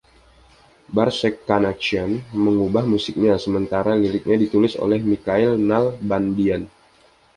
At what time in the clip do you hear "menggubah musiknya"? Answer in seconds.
2.43-3.35